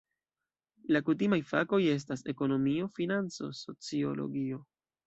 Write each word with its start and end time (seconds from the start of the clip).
La 0.95 1.01
kutimaj 1.09 1.39
fakoj 1.51 1.81
estas 1.99 2.27
ekonomio, 2.35 2.91
financo, 2.99 3.53
sociologio. 3.65 4.65